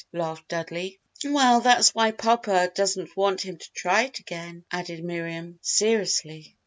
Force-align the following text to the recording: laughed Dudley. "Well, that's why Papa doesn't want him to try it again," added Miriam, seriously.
laughed 0.13 0.47
Dudley. 0.47 0.99
"Well, 1.23 1.61
that's 1.61 1.93
why 1.93 2.09
Papa 2.09 2.71
doesn't 2.73 3.15
want 3.15 3.41
him 3.43 3.57
to 3.57 3.71
try 3.73 4.05
it 4.05 4.17
again," 4.17 4.65
added 4.71 5.03
Miriam, 5.03 5.59
seriously. 5.61 6.57